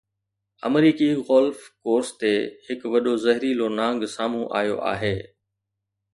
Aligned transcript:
آمريڪي 0.67 1.09
golf 1.27 1.59
course 1.83 2.09
تي 2.21 2.31
هڪ 2.65 2.79
وڏو 2.93 3.13
زهريلو 3.25 3.67
نانگ 3.79 3.99
سامهون 4.15 4.45
آيو 4.59 4.77
آهي 4.93 5.15